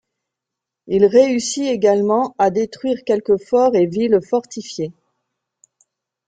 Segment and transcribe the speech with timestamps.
[0.87, 4.93] Il réussit également à détruire quelques forts et villes fortifiées.